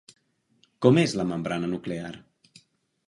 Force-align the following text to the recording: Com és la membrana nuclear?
Com 0.85 0.97
és 1.01 1.13
la 1.21 1.27
membrana 1.33 1.69
nuclear? 1.75 2.11